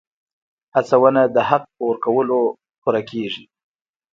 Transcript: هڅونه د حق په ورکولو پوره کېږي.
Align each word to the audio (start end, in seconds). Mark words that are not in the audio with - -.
هڅونه 0.75 1.21
د 1.35 1.37
حق 1.49 1.63
په 1.75 1.81
ورکولو 1.89 2.39
پوره 2.81 3.01
کېږي. 3.09 3.45